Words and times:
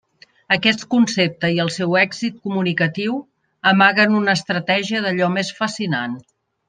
Aquest 0.53 0.85
concepte 0.93 1.51
i 1.57 1.59
el 1.65 1.69
seu 1.75 1.93
èxit 2.01 2.39
comunicatiu 2.47 3.19
amaguen 3.73 4.17
una 4.21 4.35
estratègia 4.41 5.03
d'allò 5.05 5.29
més 5.37 5.53
fascinant. 5.61 6.17